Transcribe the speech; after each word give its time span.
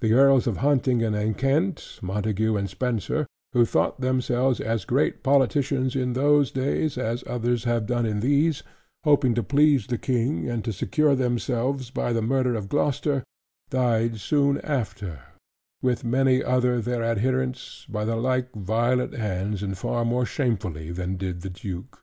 The 0.00 0.14
Earls 0.14 0.48
of 0.48 0.56
Huntingdon 0.56 1.14
and 1.14 1.38
Kent, 1.38 2.00
Montagu 2.02 2.56
and 2.56 2.68
Spencer, 2.68 3.24
who 3.52 3.64
thought 3.64 4.00
themselves 4.00 4.58
as 4.58 4.84
great 4.84 5.22
politicians 5.22 5.94
in 5.94 6.14
those 6.14 6.50
days 6.50 6.98
as 6.98 7.22
others 7.28 7.62
have 7.62 7.86
done 7.86 8.04
in 8.04 8.18
these: 8.18 8.64
hoping 9.04 9.32
to 9.36 9.44
please 9.44 9.86
the 9.86 9.96
King, 9.96 10.48
and 10.50 10.64
to 10.64 10.72
secure 10.72 11.14
themselves, 11.14 11.90
by 11.90 12.12
the 12.12 12.20
murder 12.20 12.56
of 12.56 12.68
Gloucester; 12.68 13.22
died 13.70 14.18
soon 14.18 14.60
after, 14.62 15.20
with 15.80 16.02
many 16.02 16.42
other 16.42 16.80
their 16.80 17.04
adherents, 17.04 17.86
by 17.88 18.04
the 18.04 18.16
like 18.16 18.52
violent 18.52 19.14
hands; 19.14 19.62
and 19.62 19.78
far 19.78 20.04
more 20.04 20.26
shamefully 20.26 20.90
than 20.90 21.16
did 21.16 21.42
that 21.42 21.52
duke. 21.52 22.02